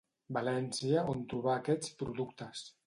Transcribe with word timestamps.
València 0.37 1.03
on 1.13 1.21
trobar 1.35 1.55
aquests 1.59 1.95
productes. 2.03 2.69